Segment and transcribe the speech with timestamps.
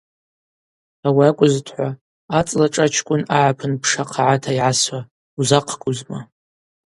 [1.07, 1.89] Ауи акӏвызтӏхӏва,
[2.37, 4.99] ацӏла шӏа чкӏвын агӏапын пша хъагӏа йгӏасуа
[5.39, 6.19] узахъгузма.